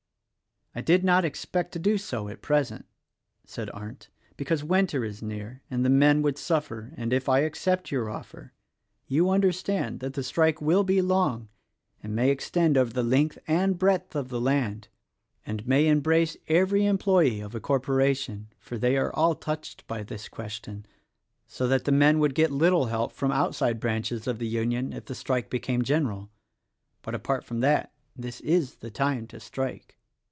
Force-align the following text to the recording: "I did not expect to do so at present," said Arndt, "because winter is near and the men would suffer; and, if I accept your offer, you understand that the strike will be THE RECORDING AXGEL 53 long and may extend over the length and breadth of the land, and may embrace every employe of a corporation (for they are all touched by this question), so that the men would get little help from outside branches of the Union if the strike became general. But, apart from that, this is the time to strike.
"I 0.73 0.79
did 0.79 1.03
not 1.03 1.25
expect 1.25 1.73
to 1.73 1.79
do 1.79 1.97
so 1.97 2.29
at 2.29 2.41
present," 2.41 2.85
said 3.43 3.69
Arndt, 3.71 4.07
"because 4.37 4.63
winter 4.63 5.03
is 5.03 5.21
near 5.21 5.61
and 5.69 5.83
the 5.83 5.89
men 5.89 6.21
would 6.21 6.37
suffer; 6.37 6.93
and, 6.95 7.11
if 7.11 7.27
I 7.27 7.39
accept 7.39 7.91
your 7.91 8.09
offer, 8.09 8.53
you 9.05 9.29
understand 9.29 9.99
that 9.99 10.13
the 10.13 10.23
strike 10.23 10.61
will 10.61 10.85
be 10.85 11.01
THE 11.01 11.01
RECORDING 11.07 11.17
AXGEL 11.17 11.41
53 11.41 11.41
long 11.41 11.49
and 12.03 12.15
may 12.15 12.29
extend 12.31 12.77
over 12.77 12.93
the 12.93 13.03
length 13.03 13.37
and 13.49 13.77
breadth 13.77 14.15
of 14.15 14.29
the 14.29 14.39
land, 14.39 14.87
and 15.45 15.67
may 15.67 15.89
embrace 15.89 16.37
every 16.47 16.85
employe 16.85 17.43
of 17.43 17.53
a 17.53 17.59
corporation 17.59 18.47
(for 18.57 18.77
they 18.77 18.95
are 18.95 19.11
all 19.13 19.35
touched 19.35 19.85
by 19.87 20.03
this 20.03 20.29
question), 20.29 20.85
so 21.47 21.67
that 21.67 21.83
the 21.83 21.91
men 21.91 22.17
would 22.19 22.33
get 22.33 22.49
little 22.49 22.85
help 22.85 23.11
from 23.11 23.33
outside 23.33 23.81
branches 23.81 24.25
of 24.25 24.39
the 24.39 24.47
Union 24.47 24.93
if 24.93 25.03
the 25.03 25.15
strike 25.15 25.49
became 25.49 25.81
general. 25.81 26.29
But, 27.01 27.13
apart 27.13 27.43
from 27.43 27.59
that, 27.59 27.91
this 28.15 28.39
is 28.39 28.75
the 28.75 28.89
time 28.89 29.27
to 29.27 29.39
strike. 29.41 29.97